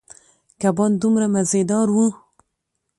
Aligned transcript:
کبان 0.61 0.91
دومره 1.01 1.25
مزدار 1.35 1.87
ووـ. 1.91 2.07